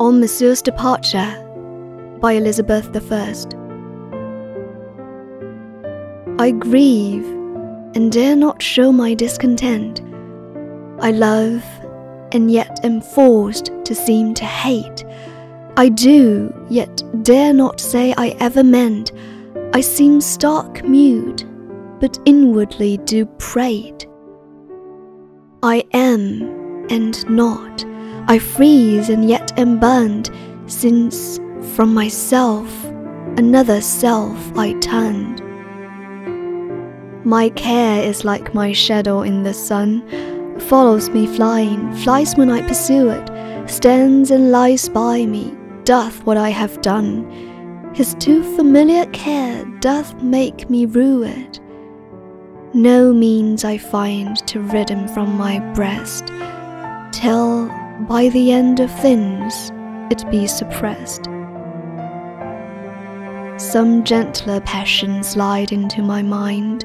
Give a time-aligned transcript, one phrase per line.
[0.00, 1.40] On Monsieur's Departure
[2.20, 3.34] by Elizabeth I.
[6.40, 7.24] I grieve
[7.94, 10.02] and dare not show my discontent.
[10.98, 11.62] I love
[12.32, 15.04] and yet am forced to seem to hate.
[15.76, 19.12] I do, yet dare not say I ever meant.
[19.72, 21.46] I seem stark mute,
[22.00, 24.08] but inwardly do prate.
[25.62, 27.84] I am and not.
[28.26, 30.30] I freeze and yet am burned,
[30.66, 31.38] since
[31.74, 32.84] from myself
[33.36, 35.42] another self I turned.
[37.24, 40.02] My care is like my shadow in the sun,
[40.60, 46.36] follows me flying, flies when I pursue it, stands and lies by me, doth what
[46.36, 47.92] I have done.
[47.94, 51.60] His too familiar care doth make me rue it.
[52.74, 56.26] No means I find to rid him from my breast,
[57.12, 59.70] till by the end of things
[60.10, 61.24] it be suppressed.
[63.56, 66.84] Some gentler passion slide into my mind,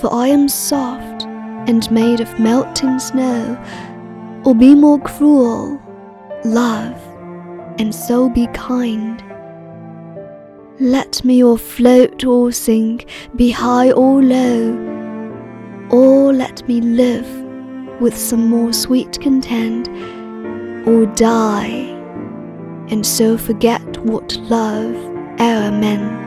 [0.00, 1.24] for I am soft
[1.68, 3.56] and made of melting snow,
[4.44, 5.80] or be more cruel,
[6.44, 7.00] love,
[7.78, 9.22] and so be kind.
[10.78, 14.74] Let me or float or sink, be high or low,
[15.90, 17.45] or let me live
[18.00, 19.88] with some more sweet content
[20.86, 21.92] or die,
[22.90, 24.94] and so forget what love
[25.40, 26.25] e'er meant.